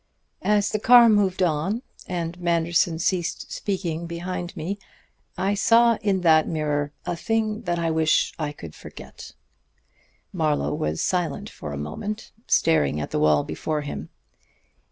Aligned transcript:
As 0.41 0.71
the 0.71 0.79
car 0.79 1.07
moved 1.09 1.43
on, 1.43 1.83
and 2.07 2.39
Manderson 2.39 2.97
ceased 2.97 3.51
speaking 3.51 4.07
behind 4.07 4.57
me, 4.57 4.79
I 5.37 5.53
saw 5.53 5.99
in 6.01 6.21
that 6.21 6.47
mirror 6.47 6.91
a 7.05 7.15
thing 7.15 7.61
that 7.65 7.77
I 7.77 7.91
wish 7.91 8.33
I 8.39 8.51
could 8.51 8.73
forget." 8.73 9.33
Marlowe 10.33 10.73
was 10.73 11.03
silent 11.03 11.51
for 11.51 11.71
a 11.71 11.77
moment, 11.77 12.31
staring 12.47 12.99
at 12.99 13.11
the 13.11 13.19
wall 13.19 13.43
before 13.43 13.81
him. 13.81 14.09